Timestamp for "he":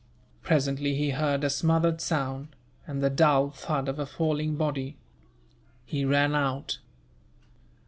0.95-1.11, 5.85-6.05